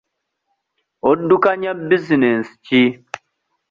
Oddukanya 1.09 1.71
bizinensi 1.89 2.53
ki? 2.65 2.81